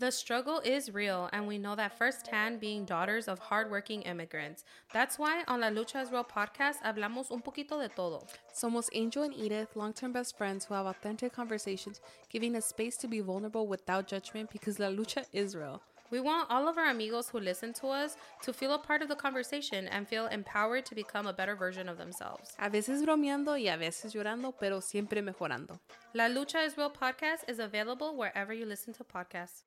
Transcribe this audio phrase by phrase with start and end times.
[0.00, 4.62] The struggle is real, and we know that firsthand being daughters of hardworking immigrants.
[4.92, 8.24] That's why on La Lucha is Real podcast hablamos un poquito de todo.
[8.54, 12.00] Somos Angel and Edith, long term best friends who have authentic conversations,
[12.30, 15.82] giving us space to be vulnerable without judgment because La Lucha is real.
[16.12, 19.08] We want all of our amigos who listen to us to feel a part of
[19.08, 22.54] the conversation and feel empowered to become a better version of themselves.
[22.60, 25.80] A veces bromeando y a veces llorando, pero siempre mejorando.
[26.14, 29.64] La Lucha is Real podcast is available wherever you listen to podcasts.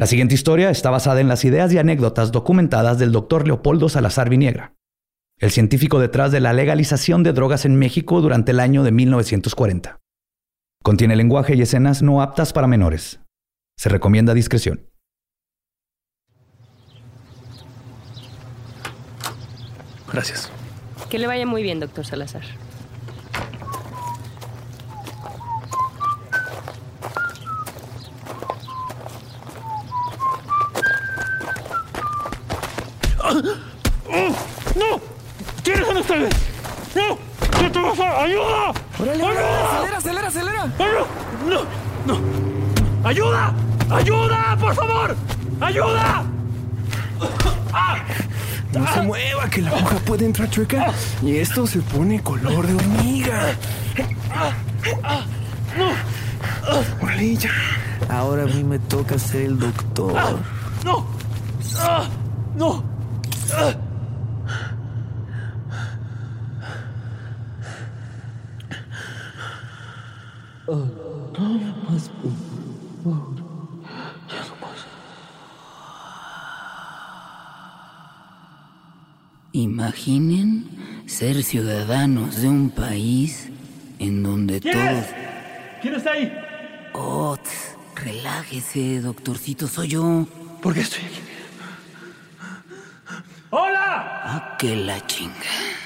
[0.00, 4.30] La siguiente historia está basada en las ideas y anécdotas documentadas del doctor Leopoldo Salazar
[4.30, 4.74] Viniegra,
[5.36, 10.00] el científico detrás de la legalización de drogas en México durante el año de 1940.
[10.82, 13.20] Contiene lenguaje y escenas no aptas para menores.
[13.76, 14.88] Se recomienda discreción.
[20.10, 20.50] Gracias.
[21.10, 22.44] Que le vaya muy bien, doctor Salazar.
[33.34, 35.00] ¡No!
[35.62, 36.34] ¿Quiénes son ustedes?
[36.94, 37.18] ¡No!
[37.58, 38.22] ¿Qué te pasa?
[38.22, 38.72] ¡Ayuda!
[38.98, 39.78] ¡Órale, ¡Ayuda!
[39.78, 40.66] acelera, acelera, acelera!
[40.66, 41.64] ¡No!
[42.06, 42.14] ¡No!
[42.14, 43.08] ¡No!
[43.08, 43.54] ¡Ayuda!
[43.90, 45.16] ¡Ayuda, por favor!
[45.60, 46.24] ¡Ayuda!
[48.72, 50.92] No se mueva, que la hoja puede entrar chueca
[51.22, 53.54] y esto se pone color de hormiga.
[57.02, 57.50] Órale, ya.
[58.08, 60.14] Ahora a mí me toca ser el doctor.
[60.84, 61.06] ¡No!
[61.78, 62.08] ¡Ah!
[62.56, 62.89] ¡No!
[79.52, 83.48] Imaginen ser ciudadanos de un país
[83.98, 84.86] en donde ¿Quién todos...
[84.86, 85.14] es?
[85.82, 86.32] ¿Quién está ahí?
[86.94, 87.36] Oh,
[87.96, 90.26] relájese, doctorcito, soy yo.
[90.62, 91.29] ¿Por qué estoy aquí?
[94.32, 95.34] Ah, que la chinga.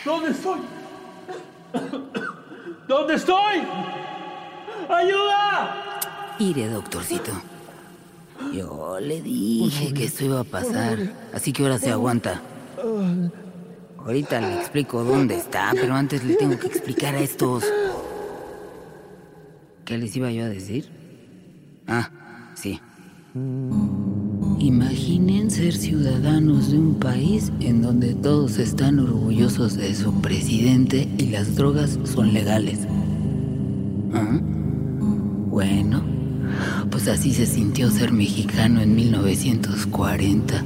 [0.04, 0.60] ¿Dónde estoy?
[2.86, 3.62] ¿Dónde estoy?
[4.86, 5.98] ¡Ayuda!
[6.38, 7.32] Mire, doctorcito.
[8.52, 10.98] Yo le dije que esto iba a pasar,
[11.32, 12.42] así que ahora se aguanta.
[13.98, 17.64] Ahorita le explico dónde está, pero antes le tengo que explicar a estos.
[19.86, 20.90] ¿Qué les iba yo a decir?
[21.86, 22.10] Ah,
[22.54, 22.78] sí.
[24.64, 31.26] Imaginen ser ciudadanos de un país en donde todos están orgullosos de su presidente y
[31.26, 32.78] las drogas son legales.
[34.14, 34.40] ¿Ah?
[35.50, 36.02] Bueno,
[36.90, 40.64] pues así se sintió ser mexicano en 1940.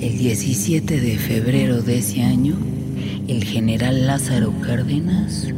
[0.00, 2.54] El 17 de febrero de ese año,
[3.26, 5.48] el general Lázaro Cárdenas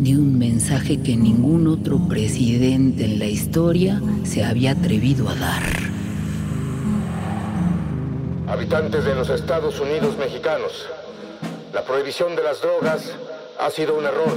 [0.00, 5.81] dio un mensaje que ningún otro presidente en la historia se había atrevido a dar.
[8.52, 10.86] Habitantes de los Estados Unidos mexicanos,
[11.72, 13.10] la prohibición de las drogas
[13.58, 14.36] ha sido un error.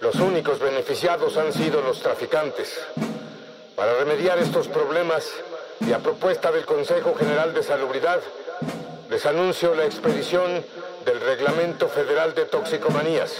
[0.00, 2.80] Los únicos beneficiados han sido los traficantes.
[3.76, 5.30] Para remediar estos problemas
[5.86, 8.20] y a propuesta del Consejo General de Salubridad,
[9.10, 10.64] les anuncio la expedición
[11.04, 13.34] del Reglamento Federal de Toxicomanías.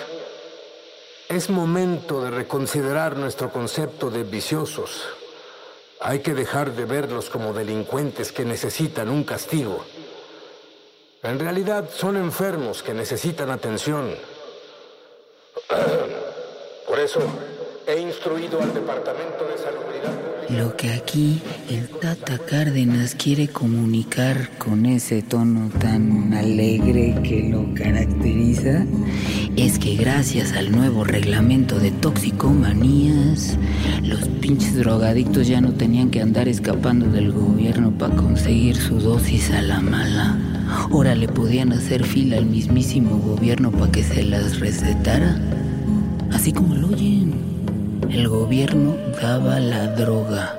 [1.31, 5.24] Es momento de reconsiderar nuestro concepto de viciosos.
[6.07, 9.83] Hay que dejar de verlos como delincuentes que necesitan un castigo.
[11.23, 14.15] En realidad son enfermos que necesitan atención.
[16.87, 17.21] Por eso
[17.87, 20.13] he instruido al Departamento de Salubridad.
[20.51, 21.41] Lo que aquí
[21.71, 28.85] el Tata Cárdenas quiere comunicar con ese tono tan alegre que lo caracteriza
[29.57, 33.57] es que gracias al nuevo reglamento de toxicomanías,
[34.03, 39.51] los pinches drogadictos ya no tenían que andar escapando del gobierno para conseguir su dosis
[39.53, 40.37] a la mala.
[40.69, 45.39] Ahora le podían hacer fila al mismísimo gobierno para que se las recetara.
[46.33, 47.35] Así como lo oyen.
[48.11, 50.59] El gobierno daba la droga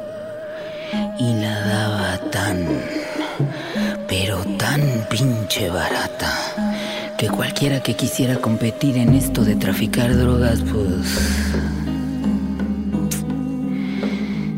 [1.19, 2.65] y la daba tan,
[4.07, 6.74] pero tan pinche barata
[7.17, 11.07] que cualquiera que quisiera competir en esto de traficar drogas, pues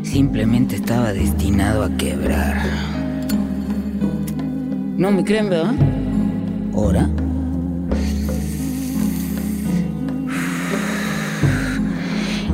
[0.02, 2.60] simplemente estaba destinado a quebrar.
[4.96, 5.74] No me creen, ¿verdad?
[6.74, 7.08] ¿Ahora?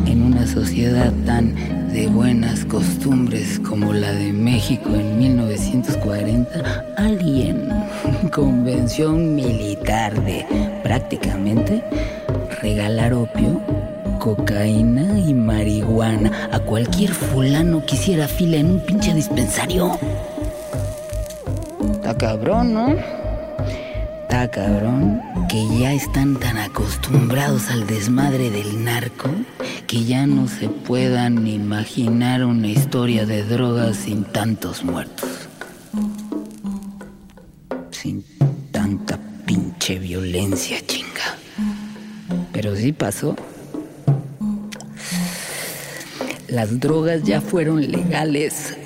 [0.07, 1.55] En una sociedad tan
[1.93, 7.69] de buenas costumbres como la de México en 1940, alguien
[8.31, 10.47] convenció a un militar de
[10.83, 11.83] prácticamente
[12.61, 13.61] regalar opio,
[14.19, 19.99] cocaína y marihuana a cualquier fulano que hiciera fila en un pinche dispensario.
[21.93, 22.97] Está cabrón, ¿no?
[24.23, 29.31] Está cabrón que ya están tan acostumbrados al desmadre del narco
[29.87, 35.34] que ya no se puedan imaginar una historia de drogas sin tantos muertos.
[40.55, 41.37] Chinga.
[42.53, 43.35] Pero sí pasó.
[46.49, 48.77] Las drogas ya fueron legales.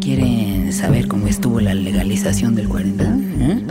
[0.00, 3.04] ¿Quieren saber cómo estuvo la legalización del 40?
[3.40, 3.64] ¿Eh?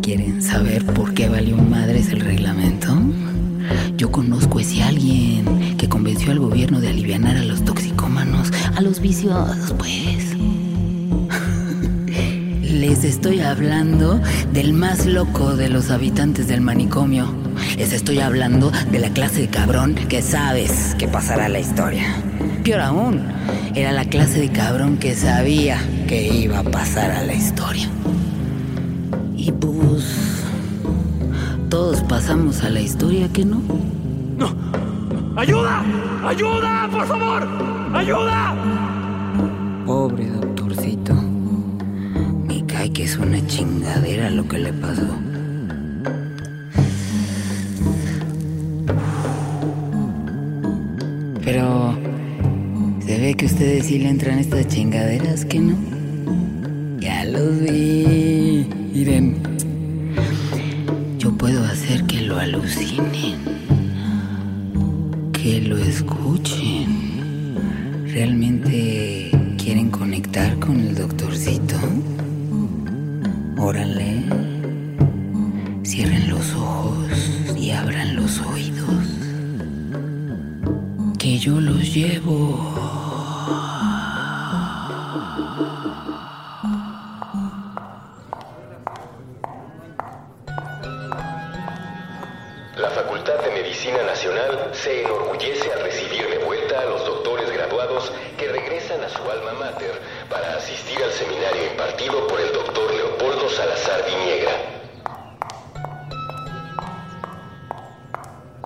[0.00, 2.88] ¿Quieren saber por qué valió madres el reglamento?
[3.98, 9.00] Yo conozco ese alguien que convenció al gobierno de aliviar a los toxicómanos, a los
[9.00, 10.41] viciosos, pues.
[13.04, 14.20] Estoy hablando
[14.52, 17.26] del más loco de los habitantes del manicomio.
[17.76, 22.04] Les estoy hablando de la clase de cabrón que sabes que pasará la historia.
[22.62, 23.26] Peor aún,
[23.74, 27.88] era la clase de cabrón que sabía que iba a pasar a la historia.
[29.36, 30.44] Y pues...
[31.70, 33.62] Todos pasamos a la historia, ¿que no?
[34.36, 34.54] ¡No!
[35.36, 35.82] ¡Ayuda!
[36.24, 36.88] ¡Ayuda!
[36.92, 37.48] ¡Por favor!
[37.94, 38.51] ¡Ayuda!
[42.92, 45.08] Que es una chingadera lo que le pasó.
[51.44, 51.98] Pero...
[53.06, 55.76] Se ve que ustedes sí le entran estas chingaderas, ¿que no?
[56.98, 58.66] Ya los vi.
[58.94, 59.36] Miren.
[61.18, 63.38] Yo puedo hacer que lo alucinen.
[65.32, 67.12] Que lo escuchen.
[68.06, 68.91] ¿Realmente
[95.12, 99.92] enorgullece al recibir de vuelta a los doctores graduados que regresan a su alma mater
[100.30, 104.52] para asistir al seminario impartido por el doctor Leopoldo Salazar Viniegra.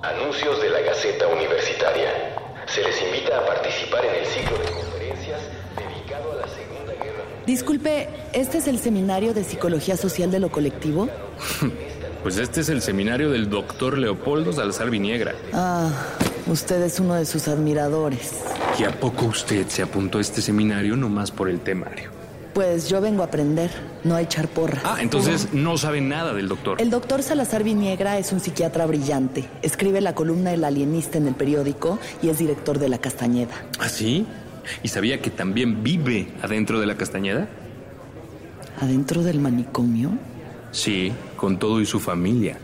[0.03, 2.11] Anuncios de la Gaceta Universitaria.
[2.67, 5.41] Se les invita a participar en el ciclo de conferencias
[5.77, 10.51] dedicado a la Segunda Guerra Disculpe, ¿este es el seminario de psicología social de lo
[10.51, 11.09] colectivo?
[12.27, 15.33] Pues este es el seminario del doctor Leopoldo Salazar Viniegra.
[15.53, 16.16] Ah,
[16.47, 18.43] usted es uno de sus admiradores.
[18.79, 22.11] ¿Y a poco usted se apuntó a este seminario nomás por el temario?
[22.55, 23.71] Pues yo vengo a aprender,
[24.05, 24.83] no a echar porras.
[24.85, 26.81] Ah, entonces no sabe nada del doctor.
[26.81, 29.45] El doctor Salazar Viniegra es un psiquiatra brillante.
[29.61, 33.55] Escribe la columna El Alienista en el periódico y es director de La Castañeda.
[33.79, 34.27] ¿Ah, sí?
[34.83, 37.47] ¿Y sabía que también vive adentro de la Castañeda?
[38.81, 40.13] ¿Adentro del manicomio?
[40.73, 42.59] Sí, con todo y su familia.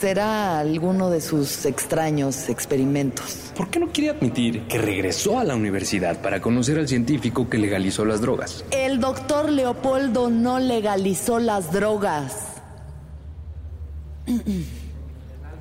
[0.00, 3.52] Será alguno de sus extraños experimentos.
[3.56, 7.58] ¿Por qué no quiere admitir que regresó a la universidad para conocer al científico que
[7.58, 8.64] legalizó las drogas?
[8.70, 12.48] El doctor Leopoldo no legalizó las drogas.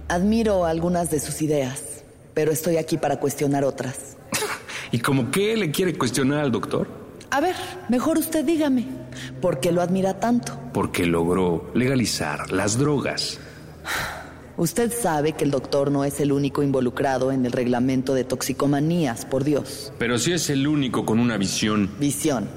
[0.07, 4.17] Admiro algunas de sus ideas, pero estoy aquí para cuestionar otras.
[4.91, 6.87] ¿Y como qué le quiere cuestionar al doctor?
[7.29, 7.55] A ver,
[7.87, 8.87] mejor usted dígame,
[9.39, 10.59] ¿por qué lo admira tanto?
[10.73, 13.39] Porque logró legalizar las drogas.
[14.57, 19.25] Usted sabe que el doctor no es el único involucrado en el reglamento de toxicomanías,
[19.25, 19.93] por Dios.
[19.97, 21.89] Pero sí es el único con una visión.
[21.99, 22.49] Visión.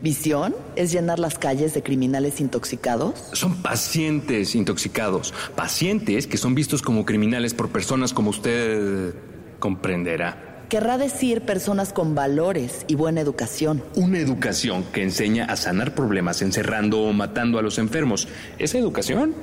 [0.00, 3.14] ¿Visión es llenar las calles de criminales intoxicados?
[3.32, 5.34] Son pacientes intoxicados.
[5.56, 9.14] Pacientes que son vistos como criminales por personas como usted
[9.58, 10.64] comprenderá.
[10.68, 13.82] Querrá decir personas con valores y buena educación.
[13.94, 18.28] Una educación que enseña a sanar problemas encerrando o matando a los enfermos.
[18.58, 19.34] ¿Esa educación?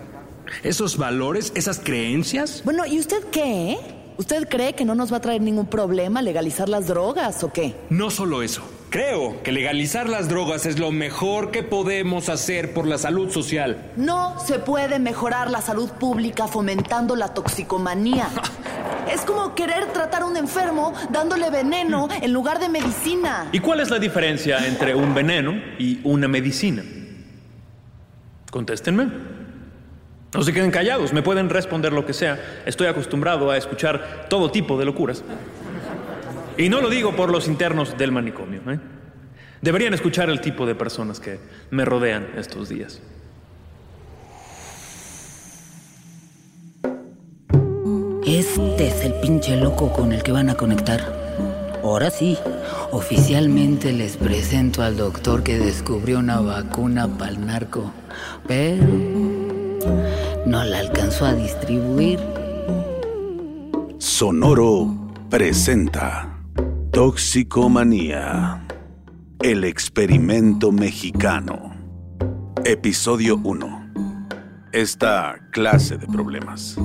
[0.64, 1.52] ¿Esos valores?
[1.56, 2.62] ¿Esas creencias?
[2.64, 3.72] Bueno, ¿y usted qué?
[3.74, 3.80] eh?
[4.18, 7.76] ¿Usted cree que no nos va a traer ningún problema legalizar las drogas o qué?
[7.90, 8.62] No solo eso.
[8.90, 13.92] Creo que legalizar las drogas es lo mejor que podemos hacer por la salud social.
[13.98, 18.30] No se puede mejorar la salud pública fomentando la toxicomanía.
[19.12, 23.48] Es como querer tratar a un enfermo dándole veneno en lugar de medicina.
[23.52, 26.84] ¿Y cuál es la diferencia entre un veneno y una medicina?
[28.50, 29.35] Contéstenme.
[30.36, 32.62] No se queden callados, me pueden responder lo que sea.
[32.66, 35.24] Estoy acostumbrado a escuchar todo tipo de locuras.
[36.58, 38.60] Y no lo digo por los internos del manicomio.
[38.70, 38.80] ¿eh?
[39.62, 41.40] Deberían escuchar el tipo de personas que
[41.72, 43.02] me rodean estos días.
[48.26, 51.00] Este es el pinche loco con el que van a conectar.
[51.82, 52.38] Ahora sí,
[52.92, 57.94] oficialmente les presento al doctor que descubrió una vacuna para el narco,
[58.48, 58.84] pero
[60.46, 62.20] no la alcanzó a distribuir.
[63.98, 64.94] Sonoro
[65.30, 66.40] presenta
[66.92, 68.66] Toxicomanía,
[69.42, 71.76] el experimento mexicano.
[72.64, 73.92] Episodio 1.
[74.72, 76.78] Esta clase de problemas.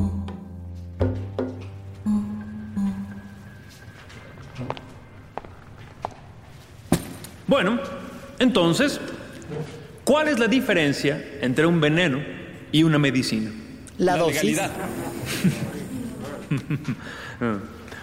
[7.47, 7.79] Bueno,
[8.39, 9.01] entonces,
[10.05, 12.40] ¿cuál es la diferencia entre un veneno
[12.73, 13.51] y una medicina?
[13.99, 14.43] La, dosis.
[14.43, 14.71] legalidad.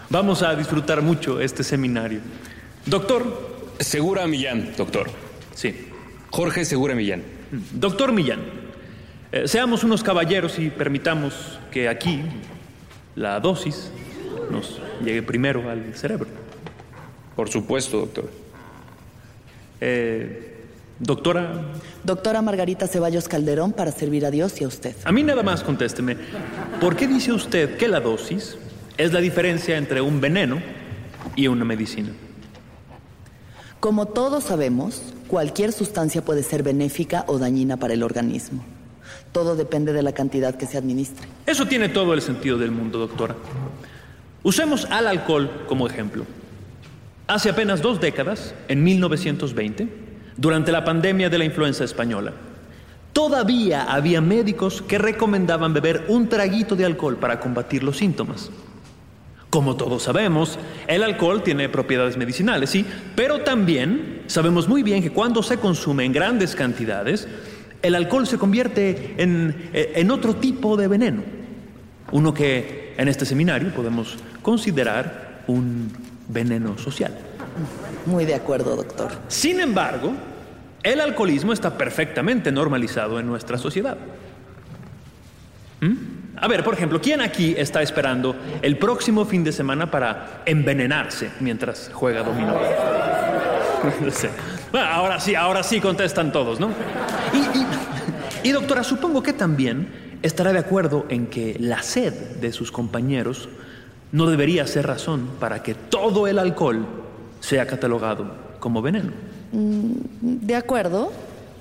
[0.10, 2.20] Vamos a disfrutar mucho este seminario.
[2.86, 3.58] Doctor.
[3.80, 5.08] Segura Millán, doctor.
[5.54, 5.88] Sí.
[6.32, 7.24] Jorge Segura Millán.
[7.74, 8.40] Doctor Millán,
[9.32, 12.22] eh, seamos unos caballeros y permitamos que aquí
[13.16, 13.92] la dosis
[14.50, 16.28] nos llegue primero al cerebro.
[17.36, 18.32] Por supuesto, doctor.
[19.80, 20.57] Eh,
[21.00, 21.62] doctora,
[22.04, 24.96] Doctora Margarita Ceballos Calderón para servir a Dios y a usted.
[25.04, 26.18] a mí nada más contésteme.
[26.82, 28.58] ¿Por qué dice usted que la dosis
[28.98, 30.62] es la diferencia entre un veneno
[31.36, 32.10] y una medicina?
[33.80, 38.66] Como todos sabemos, cualquier sustancia puede ser benéfica o dañina para el organismo.
[39.32, 41.28] Todo depende de la cantidad que se administre.
[41.46, 43.36] Eso tiene todo el sentido del mundo, doctora.
[44.42, 46.26] Usemos al alcohol como ejemplo.
[47.28, 49.88] Hace apenas dos décadas, en 1920,
[50.38, 52.32] durante la pandemia de la influenza española,
[53.12, 58.52] todavía había médicos que recomendaban beber un traguito de alcohol para combatir los síntomas.
[59.50, 65.12] Como todos sabemos, el alcohol tiene propiedades medicinales, sí, pero también sabemos muy bien que
[65.12, 67.28] cuando se consume en grandes cantidades,
[67.82, 71.24] el alcohol se convierte en, eh, en otro tipo de veneno.
[72.12, 75.92] Uno que en este seminario podemos considerar un
[76.28, 77.27] veneno social.
[78.06, 79.12] Muy de acuerdo, doctor.
[79.28, 80.14] Sin embargo,
[80.84, 83.98] el alcoholismo está perfectamente normalizado en nuestra sociedad.
[85.82, 85.94] ¿Mm?
[86.40, 91.32] A ver, por ejemplo, ¿quién aquí está esperando el próximo fin de semana para envenenarse
[91.40, 92.56] mientras juega dominó?
[94.72, 96.70] Bueno, ahora sí, ahora sí contestan todos, ¿no?
[97.34, 102.52] Y, y- y, doctora, supongo que también estará de acuerdo en que la sed de
[102.52, 103.48] sus compañeros
[104.12, 106.86] no debería ser razón para que todo el alcohol
[107.48, 108.26] sea catalogado
[108.60, 109.12] como veneno.
[109.52, 109.92] Mm,
[110.46, 111.12] De acuerdo.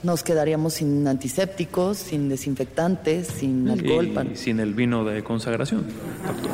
[0.02, 4.06] Nos quedaríamos sin antisépticos, sin desinfectantes, sin alcohol.
[4.06, 5.84] Y pan- sin el vino de consagración,
[6.26, 6.52] doctor.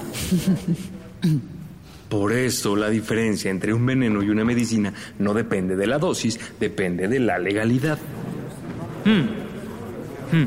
[2.09, 6.39] Por eso la diferencia entre un veneno y una medicina no depende de la dosis,
[6.61, 7.99] depende de la legalidad.
[9.05, 10.47] Hmm.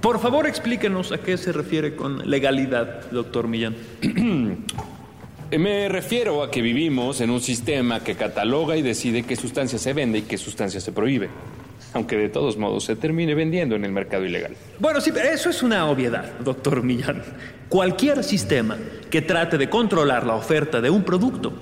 [0.00, 3.74] Por favor, explíquenos a qué se refiere con legalidad, doctor Millán.
[5.56, 9.94] Me refiero a que vivimos en un sistema que cataloga y decide qué sustancia se
[9.94, 11.30] vende y qué sustancia se prohíbe.
[11.94, 14.54] Aunque de todos modos se termine vendiendo en el mercado ilegal.
[14.78, 17.22] Bueno, sí, pero eso es una obviedad, doctor Millán.
[17.70, 18.76] Cualquier sistema
[19.10, 21.54] que trate de controlar la oferta de un producto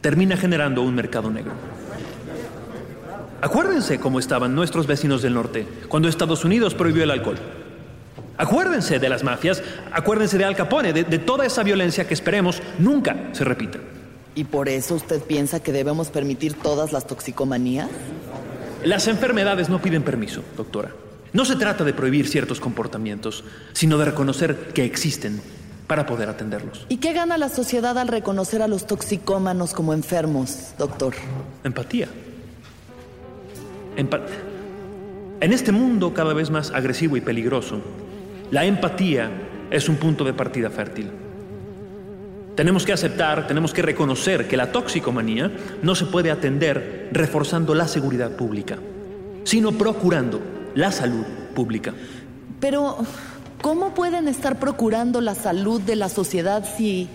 [0.00, 1.52] termina generando un mercado negro.
[3.42, 7.38] Acuérdense cómo estaban nuestros vecinos del norte cuando Estados Unidos prohibió el alcohol.
[8.40, 12.62] Acuérdense de las mafias, acuérdense de Al Capone, de, de toda esa violencia que esperemos
[12.78, 13.78] nunca se repita.
[14.34, 17.88] ¿Y por eso usted piensa que debemos permitir todas las toxicomanías?
[18.82, 20.90] Las enfermedades no piden permiso, doctora.
[21.34, 23.44] No se trata de prohibir ciertos comportamientos,
[23.74, 25.42] sino de reconocer que existen
[25.86, 26.86] para poder atenderlos.
[26.88, 31.12] ¿Y qué gana la sociedad al reconocer a los toxicómanos como enfermos, doctor?
[31.62, 32.08] Empatía.
[33.98, 34.22] Empa-
[35.40, 37.80] en este mundo cada vez más agresivo y peligroso,
[38.50, 39.30] la empatía
[39.70, 41.10] es un punto de partida fértil.
[42.56, 45.50] Tenemos que aceptar, tenemos que reconocer que la toxicomanía
[45.82, 48.78] no se puede atender reforzando la seguridad pública,
[49.44, 50.40] sino procurando
[50.74, 51.94] la salud pública.
[52.60, 52.98] Pero,
[53.62, 57.08] ¿cómo pueden estar procurando la salud de la sociedad si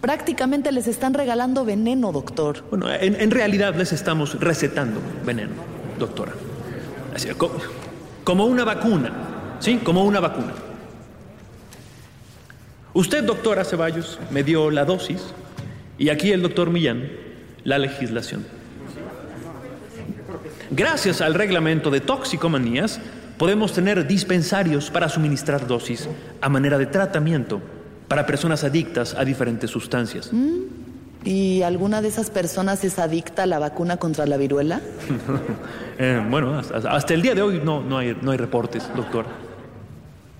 [0.00, 2.62] Prácticamente les están regalando veneno, doctor.
[2.70, 5.54] Bueno, en, en realidad les estamos recetando veneno,
[5.98, 6.32] doctora.
[7.12, 7.28] Así,
[8.22, 9.10] como una vacuna,
[9.60, 9.80] ¿sí?
[9.82, 10.52] Como una vacuna.
[12.94, 15.34] Usted, doctora Ceballos, me dio la dosis
[15.98, 17.10] y aquí el doctor Millán
[17.64, 18.46] la legislación.
[20.70, 23.00] Gracias al reglamento de toxicomanías,
[23.38, 26.08] podemos tener dispensarios para suministrar dosis
[26.40, 27.60] a manera de tratamiento
[28.08, 30.30] para personas adictas a diferentes sustancias.
[31.24, 34.80] ¿Y alguna de esas personas es adicta a la vacuna contra la viruela?
[35.98, 39.24] Eh, bueno, hasta, hasta el día de hoy no, no, hay, no hay reportes, doctor.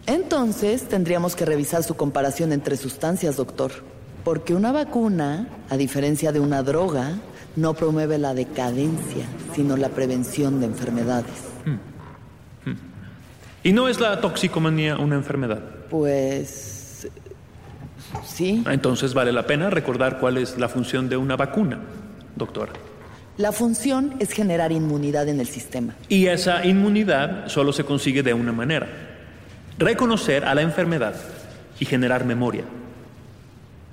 [0.07, 3.73] Entonces tendríamos que revisar su comparación entre sustancias, doctor.
[4.25, 7.15] Porque una vacuna, a diferencia de una droga,
[7.57, 11.33] no promueve la decadencia, sino la prevención de enfermedades.
[13.63, 15.61] ¿Y no es la toxicomanía una enfermedad?
[15.91, 17.09] Pues...
[18.25, 18.63] sí.
[18.71, 21.81] Entonces vale la pena recordar cuál es la función de una vacuna,
[22.37, 22.73] doctora.
[23.39, 25.95] La función es generar inmunidad en el sistema.
[26.09, 29.06] Y esa inmunidad solo se consigue de una manera.
[29.79, 31.15] Reconocer a la enfermedad
[31.79, 32.65] y generar memoria.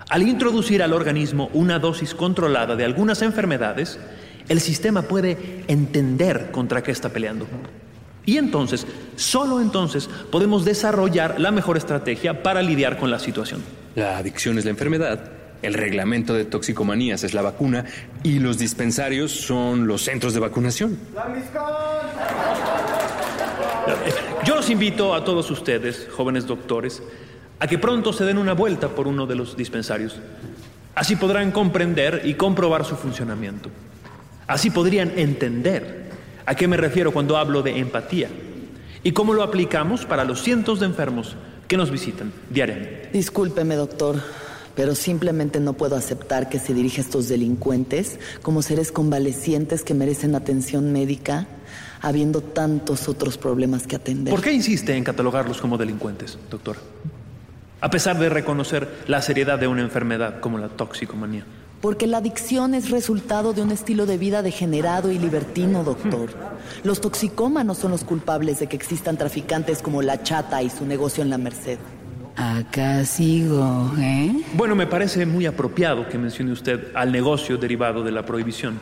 [0.10, 4.00] Al introducir al organismo una dosis controlada de algunas enfermedades,
[4.48, 7.48] el sistema puede entender contra qué está peleando.
[8.26, 13.62] Y entonces, solo entonces, podemos desarrollar la mejor estrategia para lidiar con la situación.
[13.96, 17.86] La adicción es la enfermedad, el reglamento de toxicomanías es la vacuna
[18.22, 20.98] y los dispensarios son los centros de vacunación.
[23.88, 23.96] Yo
[24.64, 27.04] los invito a todos ustedes, jóvenes doctores,
[27.60, 30.16] a que pronto se den una vuelta por uno de los dispensarios.
[30.96, 33.70] Así podrán comprender y comprobar su funcionamiento.
[34.48, 36.12] Así podrían entender
[36.46, 38.30] a qué me refiero cuando hablo de empatía
[39.04, 41.36] y cómo lo aplicamos para los cientos de enfermos
[41.68, 43.10] que nos visitan diariamente.
[43.12, 44.22] Discúlpeme, doctor,
[44.78, 49.94] pero simplemente no puedo aceptar que se dirija a estos delincuentes como seres convalecientes que
[49.94, 51.48] merecen atención médica,
[52.04, 54.32] habiendo tantos otros problemas que atender.
[54.32, 56.76] ¿Por qué insiste en catalogarlos como delincuentes, doctor?
[57.80, 61.46] A pesar de reconocer la seriedad de una enfermedad como la toxicomanía.
[61.80, 66.30] Porque la adicción es resultado de un estilo de vida degenerado y libertino, doctor.
[66.84, 71.24] Los toxicómanos son los culpables de que existan traficantes como la chata y su negocio
[71.24, 71.80] en la Merced.
[72.36, 74.44] Acá sigo, ¿eh?
[74.56, 78.80] Bueno, me parece muy apropiado que mencione usted al negocio derivado de la prohibición.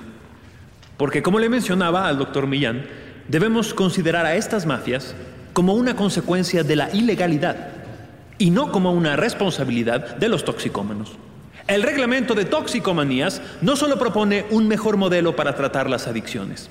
[0.97, 2.85] Porque como le mencionaba al doctor Millán,
[3.27, 5.15] debemos considerar a estas mafias
[5.53, 7.69] como una consecuencia de la ilegalidad
[8.37, 11.11] y no como una responsabilidad de los toxicómanos.
[11.67, 16.69] El reglamento de toxicomanías no solo propone un mejor modelo para tratar las adicciones,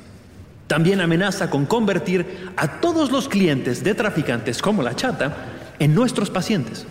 [0.67, 5.35] también amenaza con convertir a todos los clientes de traficantes como la chata
[5.79, 6.87] en nuestros pacientes.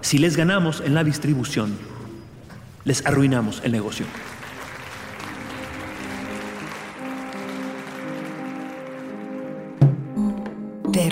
[0.00, 1.76] Si les ganamos en la distribución,
[2.84, 4.06] les arruinamos el negocio.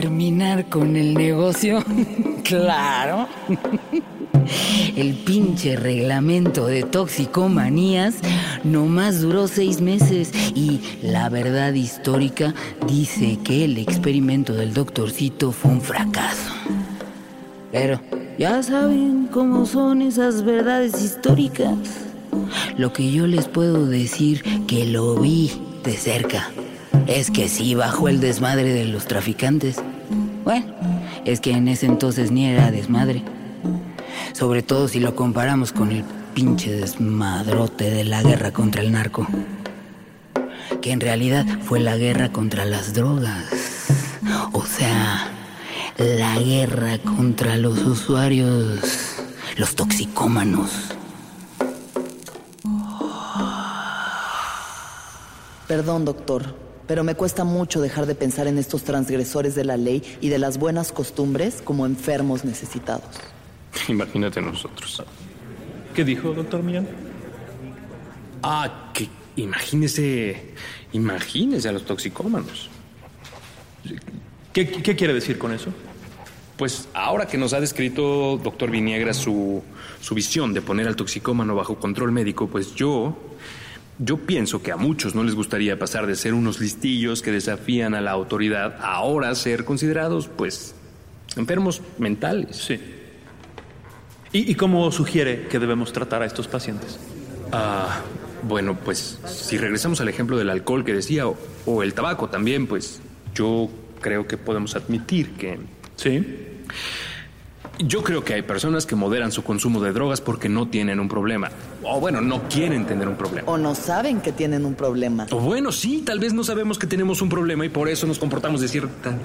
[0.04, 1.82] Terminar con el negocio.
[2.44, 3.26] claro.
[4.96, 8.16] El pinche reglamento de toxicomanías
[8.64, 12.52] nomás duró seis meses y la verdad histórica
[12.86, 16.52] dice que el experimento del doctorcito fue un fracaso.
[17.72, 17.98] Pero
[18.38, 21.78] ya saben cómo son esas verdades históricas.
[22.76, 25.50] Lo que yo les puedo decir que lo vi
[25.82, 26.50] de cerca
[27.06, 29.76] es que sí bajó el desmadre de los traficantes.
[30.44, 30.66] Bueno,
[31.24, 33.22] es que en ese entonces ni era desmadre.
[34.34, 36.04] Sobre todo si lo comparamos con el
[36.34, 39.26] pinche desmadrote de la guerra contra el narco.
[40.82, 43.46] Que en realidad fue la guerra contra las drogas.
[44.52, 45.28] O sea,
[45.96, 48.80] la guerra contra los usuarios,
[49.56, 50.70] los toxicómanos.
[55.66, 60.02] Perdón, doctor, pero me cuesta mucho dejar de pensar en estos transgresores de la ley
[60.20, 63.08] y de las buenas costumbres como enfermos necesitados.
[63.88, 65.02] Imagínate nosotros.
[65.94, 66.88] ¿Qué dijo, doctor Millán?
[68.42, 70.54] Ah, que imagínese,
[70.92, 72.68] imagínese a los toxicómanos.
[74.52, 75.70] ¿Qué, qué quiere decir con eso?
[76.56, 79.62] Pues ahora que nos ha descrito doctor Viniegra su,
[80.00, 83.16] su visión de poner al toxicómano bajo control médico, pues yo,
[83.98, 87.94] yo pienso que a muchos no les gustaría pasar de ser unos listillos que desafían
[87.94, 90.74] a la autoridad a ahora ser considerados, pues,
[91.36, 92.56] enfermos mentales.
[92.56, 92.80] Sí.
[94.32, 96.98] ¿Y, y cómo sugiere que debemos tratar a estos pacientes?
[97.52, 98.00] Ah,
[98.42, 102.66] bueno, pues si regresamos al ejemplo del alcohol que decía, o, o el tabaco también,
[102.66, 103.00] pues
[103.34, 105.58] yo creo que podemos admitir que...
[105.96, 106.22] Sí.
[107.78, 111.08] Yo creo que hay personas que moderan su consumo de drogas porque no tienen un
[111.08, 111.50] problema.
[111.82, 113.50] O bueno, no quieren tener un problema.
[113.50, 115.26] O no saben que tienen un problema.
[115.32, 118.18] O bueno, sí, tal vez no sabemos que tenemos un problema y por eso nos
[118.18, 119.16] comportamos de cierta...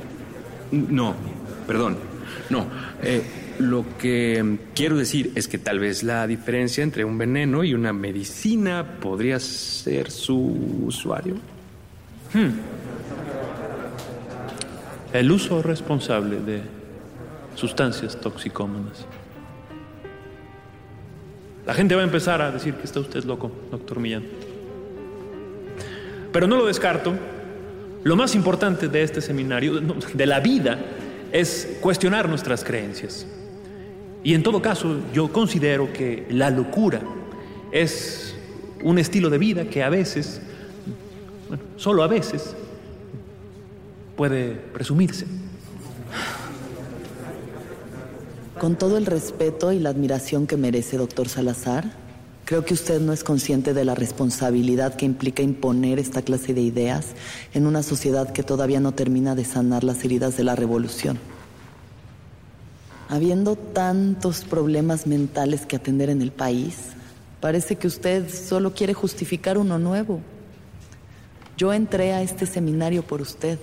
[0.71, 1.15] No,
[1.67, 1.97] perdón.
[2.49, 2.65] No,
[3.03, 3.21] eh,
[3.59, 7.93] lo que quiero decir es que tal vez la diferencia entre un veneno y una
[7.93, 11.35] medicina podría ser su usuario.
[12.33, 12.49] Hmm.
[15.13, 16.78] El uso responsable de
[17.59, 19.05] sustancias toxicómanas.
[21.65, 24.23] La gente va a empezar a decir que está usted loco, doctor Millán.
[26.31, 27.13] Pero no lo descarto.
[28.03, 30.79] Lo más importante de este seminario, de la vida,
[31.31, 33.27] es cuestionar nuestras creencias.
[34.23, 37.01] Y en todo caso, yo considero que la locura
[37.71, 38.35] es
[38.83, 40.41] un estilo de vida que a veces,
[41.49, 42.55] bueno, solo a veces,
[44.15, 45.25] puede presumirse.
[48.59, 51.93] Con todo el respeto y la admiración que merece, doctor Salazar,
[52.43, 56.59] creo que usted no es consciente de la responsabilidad que implica imponer esta clase de
[56.59, 57.05] ideas
[57.53, 61.17] en una sociedad que todavía no termina de sanar las heridas de la revolución.
[63.07, 66.75] Habiendo tantos problemas mentales que atender en el país,
[67.39, 70.19] parece que usted solo quiere justificar uno nuevo.
[71.55, 73.57] Yo entré a este seminario por usted.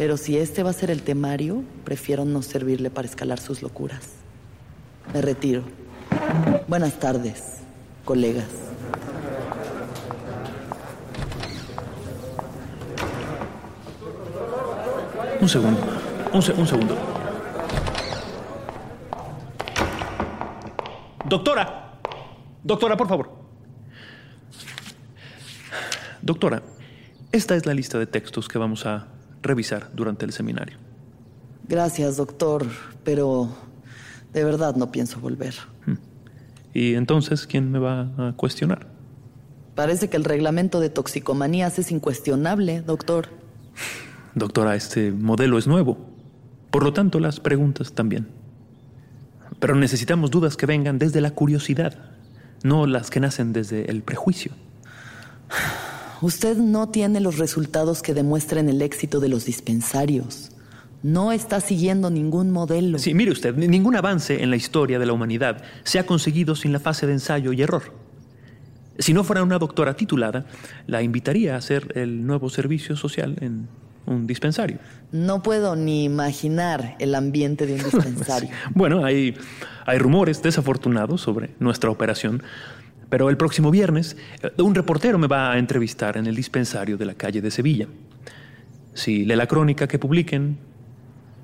[0.00, 4.14] Pero si este va a ser el temario, prefiero no servirle para escalar sus locuras.
[5.12, 5.62] Me retiro.
[6.68, 7.58] Buenas tardes,
[8.06, 8.46] colegas.
[15.38, 15.80] Un segundo,
[16.32, 16.96] un, un segundo.
[21.26, 22.00] Doctora,
[22.64, 23.30] doctora, por favor.
[26.22, 26.62] Doctora,
[27.32, 30.76] esta es la lista de textos que vamos a revisar durante el seminario.
[31.68, 32.66] Gracias, doctor,
[33.04, 33.48] pero
[34.32, 35.54] de verdad no pienso volver.
[35.86, 35.94] Hmm.
[36.74, 38.86] ¿Y entonces quién me va a cuestionar?
[39.74, 43.28] Parece que el reglamento de toxicomanías es incuestionable, doctor.
[44.34, 45.98] Doctora, este modelo es nuevo.
[46.70, 48.28] Por lo tanto, las preguntas también.
[49.58, 51.94] Pero necesitamos dudas que vengan desde la curiosidad,
[52.62, 54.52] no las que nacen desde el prejuicio.
[56.22, 60.50] Usted no tiene los resultados que demuestren el éxito de los dispensarios.
[61.02, 62.98] No está siguiendo ningún modelo.
[62.98, 66.72] Sí, mire usted, ningún avance en la historia de la humanidad se ha conseguido sin
[66.72, 67.94] la fase de ensayo y error.
[68.98, 70.44] Si no fuera una doctora titulada,
[70.86, 73.68] la invitaría a hacer el nuevo servicio social en
[74.04, 74.78] un dispensario.
[75.12, 78.50] No puedo ni imaginar el ambiente de un dispensario.
[78.74, 79.34] Bueno, hay,
[79.86, 82.42] hay rumores desafortunados sobre nuestra operación,
[83.10, 87.04] pero el próximo viernes eh, un reportero me va a entrevistar en el dispensario de
[87.04, 87.88] la calle de Sevilla.
[88.94, 90.56] Si lee la crónica que publiquen,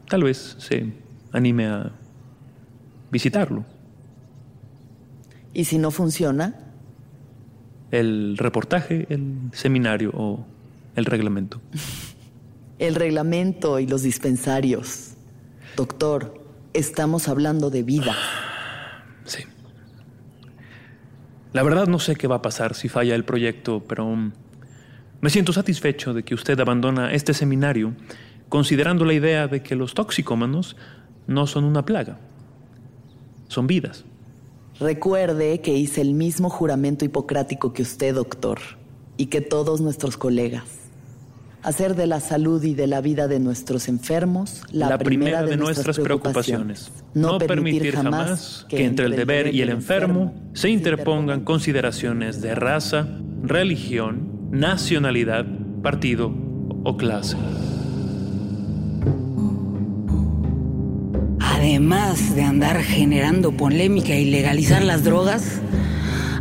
[0.09, 0.92] tal vez se
[1.33, 1.92] anime a
[3.11, 3.64] visitarlo.
[5.52, 6.55] ¿Y si no funciona?
[7.90, 10.46] El reportaje, el seminario o
[10.94, 11.61] el reglamento.
[12.79, 15.14] el reglamento y los dispensarios.
[15.76, 18.14] Doctor, estamos hablando de vida.
[19.24, 19.44] Sí.
[21.57, 24.33] La verdad no sé qué va a pasar si falla el proyecto, pero um,
[25.23, 27.95] me siento satisfecho de que usted abandona este seminario
[28.51, 30.77] considerando la idea de que los toxicómanos
[31.27, 32.19] no son una plaga,
[33.49, 34.05] son vidas.
[34.79, 38.59] Recuerde que hice el mismo juramento hipocrático que usted, doctor,
[39.16, 40.86] y que todos nuestros colegas
[41.66, 45.98] hacer de la salud y de la vida de nuestros enfermos la, primera, de, nuestras,
[45.98, 46.92] preocupaciones.
[47.12, 53.09] No, permitir jamás que entre el deber y el enfermo se interpongan consideraciones de raza,
[53.42, 55.44] religión, nacionalidad,
[55.83, 56.33] partido
[56.85, 57.37] o clase.
[61.40, 65.61] Además de andar generando polémica y legalizar las drogas,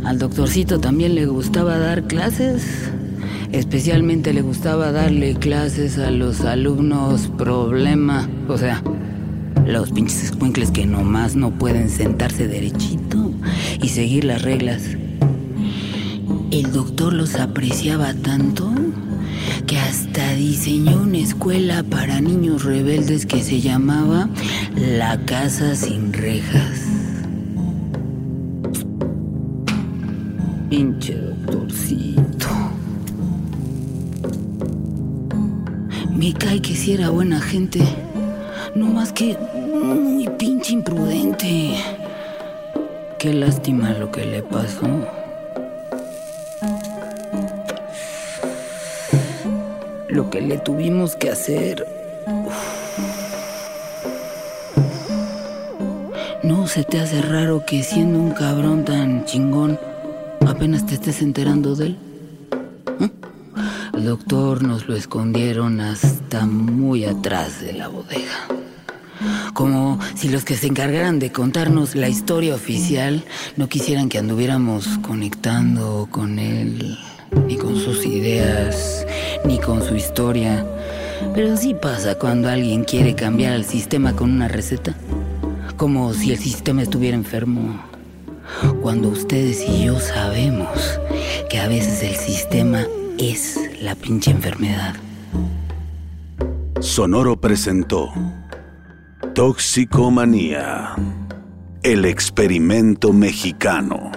[0.04, 2.85] al doctorcito también le gustaba dar clases
[3.56, 8.82] Especialmente le gustaba darle clases a los alumnos problema, o sea,
[9.66, 13.32] los pinches escuincles que nomás no pueden sentarse derechito
[13.82, 14.82] y seguir las reglas.
[16.50, 18.70] El doctor los apreciaba tanto
[19.66, 24.28] que hasta diseñó una escuela para niños rebeldes que se llamaba
[24.76, 26.82] La Casa Sin Rejas.
[30.68, 32.05] Pinche doctorcito.
[36.16, 37.78] Me cae que si era buena gente.
[38.74, 41.76] No más que muy pinche imprudente.
[43.18, 44.86] Qué lástima lo que le pasó.
[50.08, 51.86] Lo que le tuvimos que hacer.
[56.42, 59.78] ¿No se te hace raro que siendo un cabrón tan chingón
[60.46, 62.05] apenas te estés enterando de él?
[64.06, 68.46] Doctor nos lo escondieron hasta muy atrás de la bodega.
[69.52, 73.24] Como si los que se encargaran de contarnos la historia oficial
[73.56, 76.96] no quisieran que anduviéramos conectando con él,
[77.48, 79.04] ni con sus ideas,
[79.44, 80.64] ni con su historia.
[81.34, 84.94] Pero sí pasa cuando alguien quiere cambiar el sistema con una receta.
[85.76, 87.82] Como si el sistema estuviera enfermo.
[88.80, 91.00] Cuando ustedes y yo sabemos
[91.50, 92.86] que a veces el sistema
[93.18, 94.94] es la pinche enfermedad.
[96.80, 98.12] Sonoro presentó
[99.34, 100.94] Toxicomanía,
[101.82, 104.12] el experimento mexicano.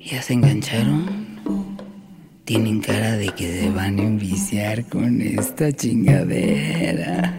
[0.00, 1.28] ¿Ya se engancharon?
[2.44, 7.37] Tienen cara de que se van a enviciar con esta chingadera.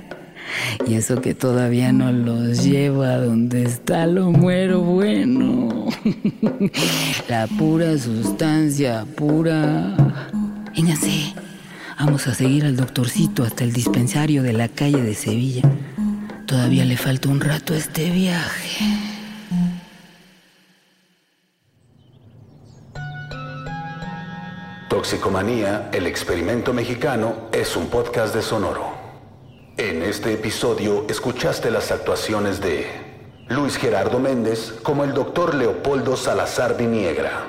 [0.89, 5.87] Y eso que todavía no los lleva a donde está lo muero bueno.
[7.29, 9.95] La pura sustancia, pura.
[10.75, 11.35] Véngase,
[11.99, 15.61] vamos a seguir al doctorcito hasta el dispensario de la calle de Sevilla.
[16.47, 18.85] Todavía le falta un rato a este viaje.
[24.89, 28.98] Toxicomanía, el experimento mexicano, es un podcast de Sonoro.
[29.79, 32.85] En este episodio escuchaste las actuaciones de
[33.47, 37.45] Luis Gerardo Méndez como el doctor Leopoldo Salazar Viniegra,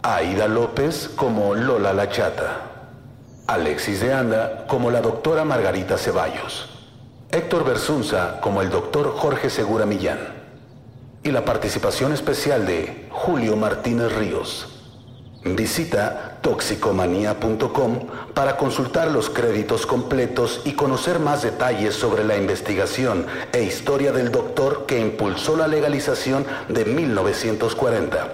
[0.00, 2.92] Aida López como Lola La Chata,
[3.48, 6.70] Alexis de Anda como la doctora Margarita Ceballos,
[7.32, 10.20] Héctor Bersunza como el doctor Jorge Segura Millán
[11.24, 14.79] y la participación especial de Julio Martínez Ríos.
[15.42, 17.98] Visita toxicomanía.com
[18.34, 24.30] para consultar los créditos completos y conocer más detalles sobre la investigación e historia del
[24.30, 28.28] doctor que impulsó la legalización de 1940.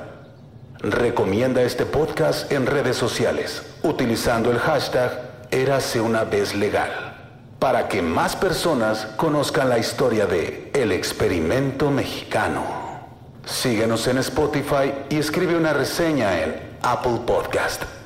[0.81, 6.91] Recomienda este podcast en redes sociales utilizando el hashtag Érase una vez legal
[7.61, 12.65] para que más personas conozcan la historia de El experimento mexicano.
[13.45, 18.06] Síguenos en Spotify y escribe una reseña en Apple Podcast.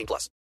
[0.01, 0.41] 18 plus.